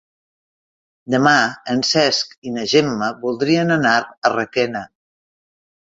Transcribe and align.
Demà 1.15 1.33
en 1.75 1.83
Cesc 1.89 2.33
i 2.51 2.55
na 2.55 2.65
Gemma 2.73 3.13
voldrien 3.27 3.77
anar 3.79 3.95
a 4.03 4.33
Requena. 4.37 4.83